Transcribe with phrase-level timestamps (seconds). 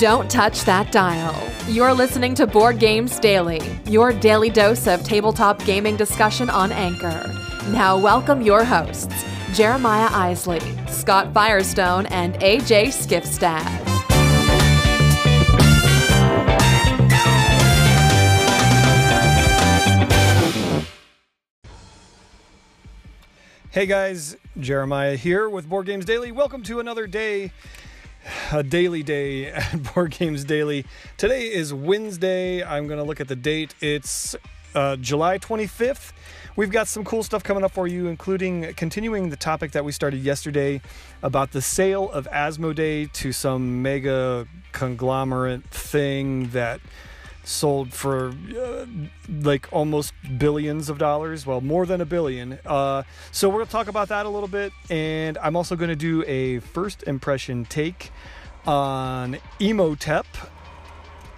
[0.00, 1.36] Don't touch that dial.
[1.68, 7.30] You're listening to Board Games Daily, your daily dose of tabletop gaming discussion on Anchor.
[7.68, 9.14] Now, welcome your hosts,
[9.52, 13.60] Jeremiah Isley, Scott Firestone, and AJ Skifstad.
[23.70, 26.32] Hey guys, Jeremiah here with Board Games Daily.
[26.32, 27.52] Welcome to another day,
[28.52, 30.84] a daily day at Board Games Daily.
[31.16, 32.62] Today is Wednesday.
[32.62, 33.74] I'm going to look at the date.
[33.80, 34.36] It's
[34.74, 36.12] uh, July 25th.
[36.56, 39.92] We've got some cool stuff coming up for you, including continuing the topic that we
[39.92, 40.80] started yesterday
[41.22, 46.80] about the sale of Asmodee to some mega conglomerate thing that
[47.44, 48.86] sold for uh,
[49.42, 51.46] like almost billions of dollars.
[51.46, 52.58] Well more than a billion.
[52.66, 56.24] Uh, so we're to talk about that a little bit and i'm also to do
[56.26, 58.10] a first impression take
[58.66, 60.26] on Imhotep.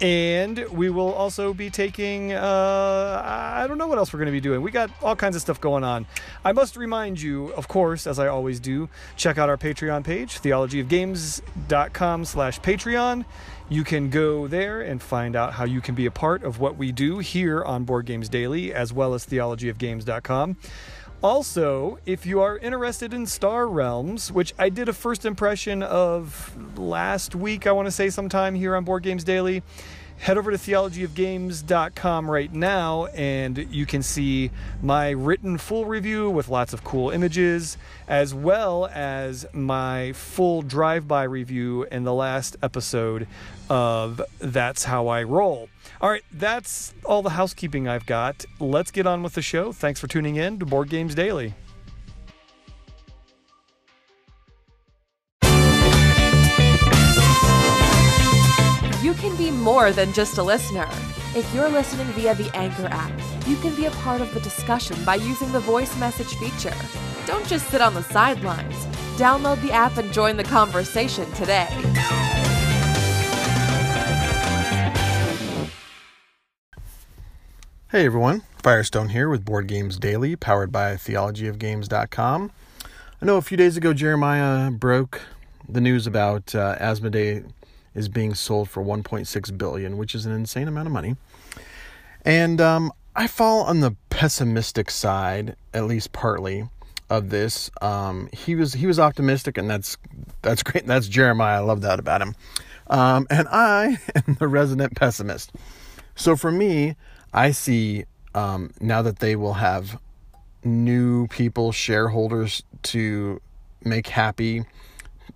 [0.01, 4.33] And we will also be taking uh, i don't know what else we're going to
[4.33, 4.61] be doing.
[4.61, 6.05] We got all kinds of stuff going on.
[6.43, 10.41] I must remind you of course as i always do check out our patreon page
[10.41, 13.25] theologyofgames.com slash patreon
[13.69, 16.77] you can go there and find out how you can be a part of what
[16.77, 20.57] we do here on board games daily as well as theologyofgames.com
[21.23, 26.53] also, if you are interested in Star Realms, which I did a first impression of
[26.77, 29.63] last week, I want to say sometime here on Board Games Daily,
[30.19, 36.49] head over to theologyofgames.com right now and you can see my written full review with
[36.49, 42.55] lots of cool images, as well as my full drive by review in the last
[42.61, 43.27] episode
[43.69, 45.69] of That's How I Roll.
[46.01, 48.45] All right, that's all the housekeeping I've got.
[48.59, 49.71] Let's get on with the show.
[49.71, 51.53] Thanks for tuning in to Board Games Daily.
[59.13, 60.89] You can be more than just a listener.
[61.35, 63.11] If you're listening via the Anchor app,
[63.45, 66.73] you can be a part of the discussion by using the voice message feature.
[67.27, 68.73] Don't just sit on the sidelines.
[69.17, 71.67] Download the app and join the conversation today.
[77.91, 82.51] Hey everyone, Firestone here with Board Games Daily, powered by theologyofgames.com.
[83.21, 85.21] I know a few days ago Jeremiah broke
[85.69, 87.45] the news about uh, Asmodee
[87.95, 91.15] is being sold for 1.6 billion, which is an insane amount of money.
[92.25, 96.69] And um, I fall on the pessimistic side, at least partly,
[97.09, 97.69] of this.
[97.81, 99.97] Um, he was he was optimistic, and that's
[100.41, 100.87] that's great.
[100.87, 101.57] That's Jeremiah.
[101.57, 102.35] I love that about him.
[102.87, 105.51] Um, and I am the resident pessimist.
[106.15, 106.95] So for me,
[107.33, 108.05] I see
[108.35, 109.99] um, now that they will have
[110.63, 113.41] new people, shareholders to
[113.83, 114.63] make happy,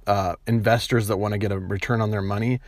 [0.07, 2.59] uh, investors that want to get a return on their money.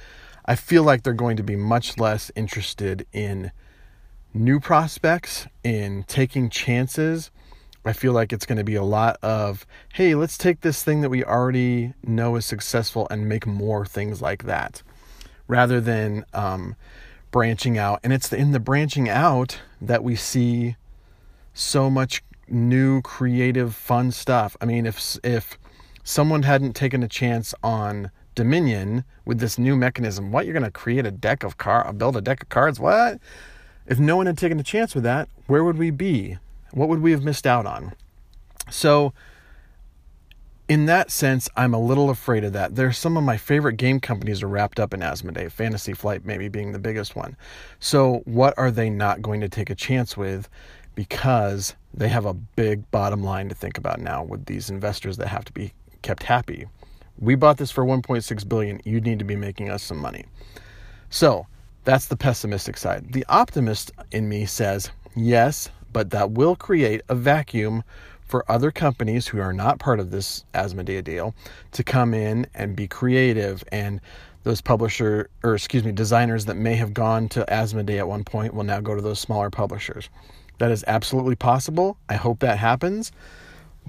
[0.45, 3.51] I feel like they're going to be much less interested in
[4.33, 7.31] new prospects, in taking chances.
[7.85, 11.01] I feel like it's going to be a lot of, hey, let's take this thing
[11.01, 14.83] that we already know is successful and make more things like that,
[15.47, 16.75] rather than um,
[17.31, 17.99] branching out.
[18.03, 20.75] And it's in the branching out that we see
[21.53, 24.57] so much new, creative, fun stuff.
[24.59, 25.57] I mean, if if
[26.03, 30.71] someone hadn't taken a chance on Dominion with this new mechanism, what you're going to
[30.71, 32.79] create a deck of car, uh, build a deck of cards?
[32.79, 33.19] What?
[33.85, 36.37] If no one had taken a chance with that, where would we be?
[36.71, 37.93] What would we have missed out on?
[38.69, 39.13] So
[40.69, 42.75] in that sense, I'm a little afraid of that.
[42.75, 46.47] There's some of my favorite game companies are wrapped up in Asmodee, Fantasy Flight maybe
[46.47, 47.35] being the biggest one.
[47.79, 50.47] So, what are they not going to take a chance with
[50.93, 55.27] because they have a big bottom line to think about now with these investors that
[55.29, 56.67] have to be kept happy.
[57.17, 58.81] We bought this for 1.6 billion.
[58.85, 60.25] You'd need to be making us some money.
[61.09, 61.47] So,
[61.83, 63.13] that's the pessimistic side.
[63.13, 67.83] The optimist in me says, "Yes, but that will create a vacuum
[68.29, 71.33] for other companies who are not part of this Asmodee deal
[71.71, 73.99] to come in and be creative and
[74.43, 78.53] those publisher or excuse me designers that may have gone to Asmodee at one point
[78.53, 80.09] will now go to those smaller publishers.
[80.59, 81.97] That is absolutely possible.
[82.07, 83.11] I hope that happens.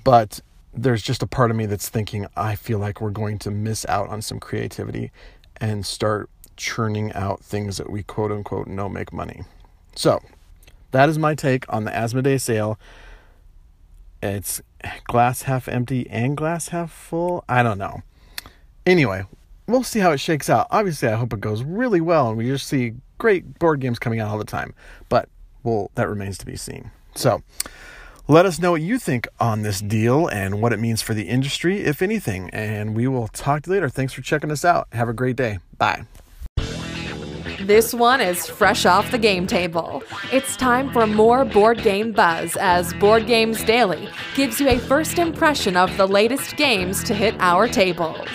[0.05, 0.40] But
[0.72, 3.84] there's just a part of me that's thinking I feel like we're going to miss
[3.88, 5.11] out on some creativity
[5.56, 9.43] and start churning out things that we quote unquote know make money.
[9.94, 10.20] So,
[10.93, 12.78] that is my take on the Asmodee sale
[14.22, 14.61] it's
[15.05, 17.44] glass half empty and glass half full.
[17.49, 18.02] I don't know.
[18.84, 19.25] Anyway,
[19.67, 20.67] we'll see how it shakes out.
[20.70, 24.20] Obviously, I hope it goes really well and we just see great board games coming
[24.20, 24.75] out all the time.
[25.08, 25.28] But
[25.62, 26.90] well, that remains to be seen.
[27.14, 27.43] So,
[28.31, 31.25] let us know what you think on this deal and what it means for the
[31.25, 32.49] industry, if anything.
[32.50, 33.88] And we will talk to you later.
[33.88, 34.87] Thanks for checking us out.
[34.93, 35.59] Have a great day.
[35.79, 36.05] Bye.
[37.62, 40.05] This one is fresh off the game table.
[40.32, 45.19] It's time for more board game buzz as Board Games Daily gives you a first
[45.19, 48.29] impression of the latest games to hit our tables.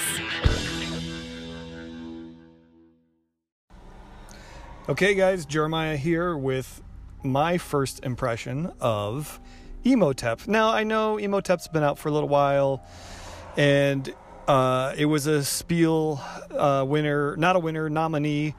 [4.89, 6.83] Okay, guys, Jeremiah here with
[7.23, 9.39] my first impression of
[9.85, 10.47] Imhotep.
[10.47, 12.83] Now, I know Imhotep's been out for a little while,
[13.55, 14.13] and
[14.47, 16.19] uh, it was a Spiel
[16.51, 18.55] uh, winner, not a winner, nominee.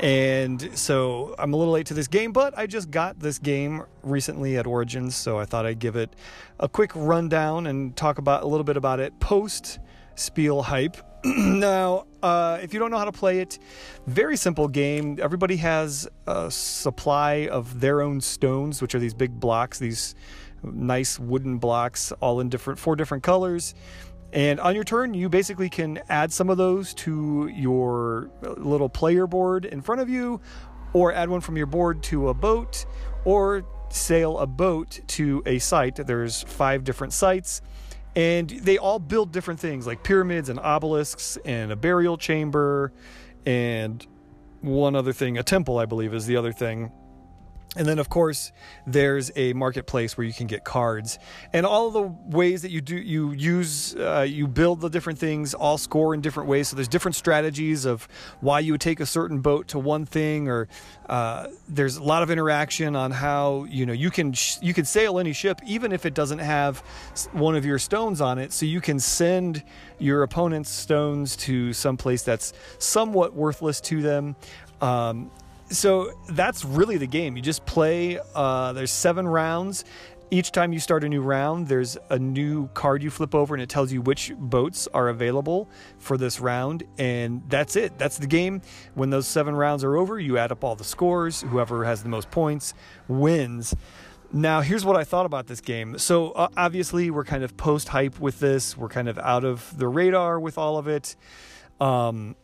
[0.00, 3.84] And so I'm a little late to this game, but I just got this game
[4.02, 6.16] recently at Origins, so I thought I'd give it
[6.58, 9.78] a quick rundown and talk about a little bit about it post
[10.14, 10.96] Spiel hype.
[11.24, 13.58] now, uh, if you don't know how to play it,
[14.06, 15.18] very simple game.
[15.22, 20.14] Everybody has a supply of their own stones, which are these big blocks, these
[20.62, 23.74] nice wooden blocks, all in different four different colors.
[24.32, 29.26] And on your turn, you basically can add some of those to your little player
[29.26, 30.40] board in front of you,
[30.94, 32.86] or add one from your board to a boat,
[33.24, 35.96] or sail a boat to a site.
[35.96, 37.60] There's five different sites,
[38.16, 42.92] and they all build different things like pyramids and obelisks and a burial chamber,
[43.44, 44.06] and
[44.62, 46.90] one other thing, a temple, I believe, is the other thing.
[47.74, 48.52] And then, of course,
[48.86, 51.18] there's a marketplace where you can get cards,
[51.54, 55.54] and all the ways that you do you use uh, you build the different things
[55.54, 56.68] all score in different ways.
[56.68, 58.06] So there's different strategies of
[58.40, 60.68] why you would take a certain boat to one thing, or
[61.08, 64.84] uh, there's a lot of interaction on how you know you can sh- you can
[64.84, 66.80] sail any ship even if it doesn't have
[67.32, 68.52] one of your stones on it.
[68.52, 69.62] So you can send
[69.98, 74.36] your opponent's stones to some place that's somewhat worthless to them.
[74.82, 75.30] Um,
[75.72, 77.36] so that's really the game.
[77.36, 78.18] You just play.
[78.34, 79.84] Uh, there's seven rounds.
[80.30, 83.62] Each time you start a new round, there's a new card you flip over, and
[83.62, 86.84] it tells you which boats are available for this round.
[86.96, 87.98] And that's it.
[87.98, 88.62] That's the game.
[88.94, 91.42] When those seven rounds are over, you add up all the scores.
[91.42, 92.72] Whoever has the most points
[93.08, 93.74] wins.
[94.32, 95.98] Now, here's what I thought about this game.
[95.98, 98.74] So, uh, obviously, we're kind of post hype with this.
[98.74, 101.14] We're kind of out of the radar with all of it.
[101.78, 102.36] Um,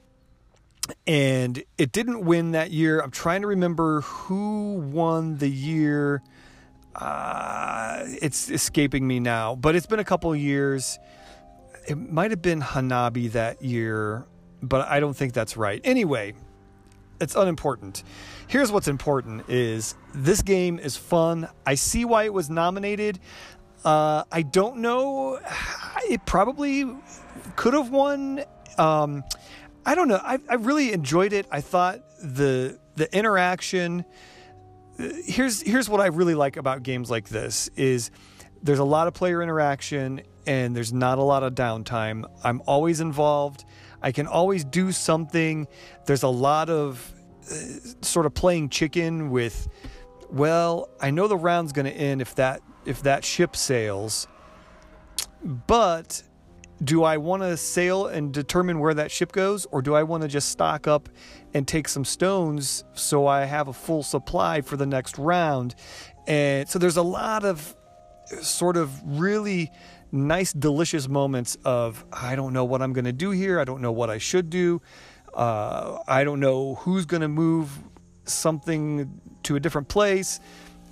[1.07, 3.01] and it didn't win that year.
[3.01, 6.23] I'm trying to remember who won the year.
[6.95, 10.99] Uh, it's escaping me now, but it's been a couple years.
[11.87, 14.27] It might have been Hanabi that year,
[14.63, 15.81] but I don't think that's right.
[15.85, 16.35] Anyway,
[17.21, 18.03] it's unimportant.
[18.47, 21.49] Here's what's important is this game is fun.
[21.67, 23.19] I see why it was nominated.
[23.85, 25.39] Uh, I don't know.
[26.09, 26.87] It probably
[27.57, 28.45] could have won.
[28.79, 29.25] Um,
[29.89, 30.21] I don't know.
[30.23, 31.47] I, I really enjoyed it.
[31.51, 34.05] I thought the the interaction.
[34.99, 38.11] Here's here's what I really like about games like this is
[38.63, 42.27] there's a lot of player interaction and there's not a lot of downtime.
[42.45, 43.65] I'm always involved.
[44.03, 45.67] I can always do something.
[46.05, 47.11] There's a lot of
[47.51, 47.55] uh,
[48.03, 49.69] sort of playing chicken with
[50.31, 54.29] well, I know the round's going to end if that if that ship sails.
[55.43, 56.25] But
[56.83, 60.23] do I want to sail and determine where that ship goes, or do I want
[60.23, 61.09] to just stock up
[61.55, 65.75] and take some stones so I have a full supply for the next round?
[66.27, 67.75] And so there's a lot of
[68.43, 69.71] sort of really
[70.13, 73.59] nice, delicious moments of I don't know what I'm going to do here.
[73.59, 74.81] I don't know what I should do.
[75.35, 77.71] Uh, I don't know who's going to move
[78.25, 80.41] something to a different place.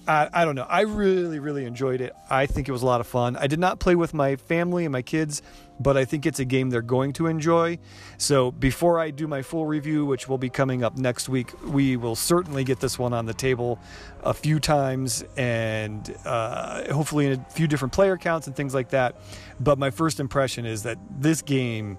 [0.08, 0.66] I, I, don't know.
[0.68, 2.14] I really, really enjoyed it.
[2.30, 3.36] I think it was a lot of fun.
[3.36, 5.42] I did not play with my family and my kids,
[5.80, 7.78] but I think it's a game they're going to enjoy.
[8.16, 11.96] So before I do my full review, which will be coming up next week, we
[11.96, 13.78] will certainly get this one on the table
[14.22, 18.90] a few times and uh, hopefully in a few different player counts and things like
[18.90, 19.16] that.
[19.58, 21.98] But my first impression is that this game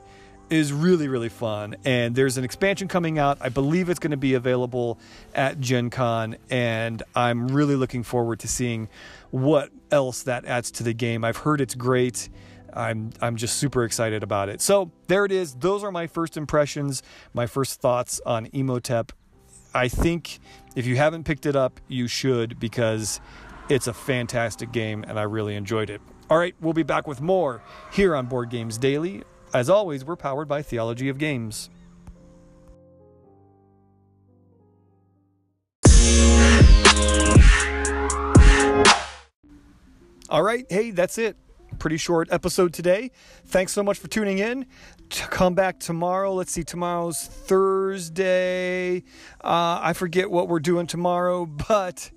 [0.50, 1.76] is really, really fun.
[1.86, 3.38] And there's an expansion coming out.
[3.42, 5.00] I believe it's going to be available
[5.36, 6.38] at Gen Con.
[6.50, 8.90] And I'm really looking forward to seeing
[9.32, 11.24] what else that adds to the game.
[11.24, 12.30] I've heard it's great.
[12.74, 14.62] I'm I'm just super excited about it.
[14.62, 15.56] So there it is.
[15.56, 17.02] Those are my first impressions,
[17.34, 19.12] my first thoughts on Imhotep.
[19.74, 20.40] I think
[20.76, 23.20] if you haven't picked it up, you should because
[23.70, 26.02] it's a fantastic game and I really enjoyed it.
[26.30, 27.62] All right, we'll be back with more
[27.92, 29.24] here on Board Games Daily
[29.54, 31.70] as always, we're powered by Theology of Games.
[40.30, 41.38] All right, hey, that's it.
[41.80, 43.12] Pretty short episode today.
[43.46, 44.66] Thanks so much for tuning in.
[45.10, 46.34] To come back tomorrow.
[46.34, 49.04] Let's see, tomorrow's Thursday.
[49.42, 52.12] Uh, I forget what we're doing tomorrow, but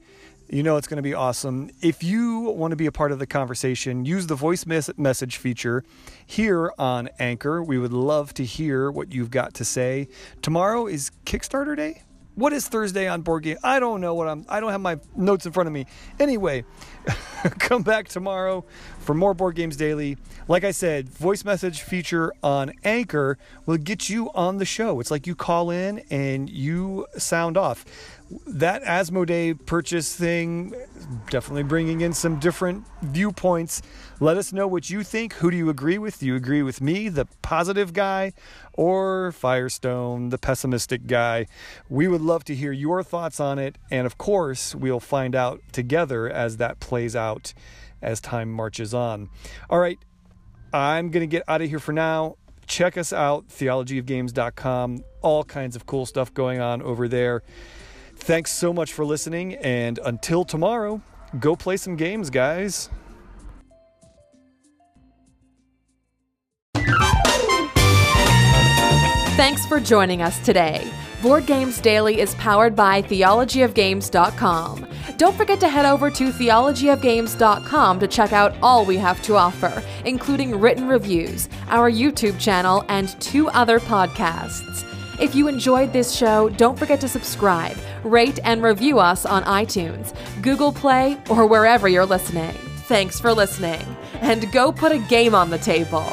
[0.50, 1.70] you know it's going to be awesome.
[1.80, 5.36] If you want to be a part of the conversation, use the voice mes- message
[5.36, 5.84] feature
[6.26, 7.62] here on Anchor.
[7.62, 10.08] We would love to hear what you've got to say.
[10.42, 12.02] Tomorrow is Kickstarter Day.
[12.34, 13.58] What is Thursday on board game?
[13.62, 14.46] I don't know what I'm.
[14.48, 15.86] I don't have my notes in front of me.
[16.18, 16.64] Anyway,
[17.58, 18.64] come back tomorrow
[19.00, 20.16] for more board games daily.
[20.48, 25.00] Like I said, voice message feature on Anchor will get you on the show.
[25.00, 27.84] It's like you call in and you sound off.
[28.46, 30.72] That Asmodee purchase thing,
[31.30, 33.82] definitely bringing in some different viewpoints.
[34.20, 35.32] Let us know what you think.
[35.34, 36.20] Who do you agree with?
[36.20, 38.32] Do you agree with me, the positive guy,
[38.74, 41.48] or Firestone, the pessimistic guy?
[41.88, 43.78] We would love to hear your thoughts on it.
[43.90, 47.52] And of course, we'll find out together as that plays out
[48.00, 49.28] as time marches on.
[49.68, 49.98] All right,
[50.72, 52.36] I'm going to get out of here for now.
[52.68, 55.02] Check us out, theologyofgames.com.
[55.22, 57.42] All kinds of cool stuff going on over there.
[58.20, 61.00] Thanks so much for listening, and until tomorrow,
[61.40, 62.90] go play some games, guys.
[69.36, 70.86] Thanks for joining us today.
[71.22, 74.86] Board Games Daily is powered by theologyofgames.com.
[75.16, 79.82] Don't forget to head over to theologyofgames.com to check out all we have to offer,
[80.04, 84.89] including written reviews, our YouTube channel, and two other podcasts.
[85.20, 90.14] If you enjoyed this show, don't forget to subscribe, rate, and review us on iTunes,
[90.40, 92.54] Google Play, or wherever you're listening.
[92.88, 93.84] Thanks for listening,
[94.22, 96.10] and go put a game on the table.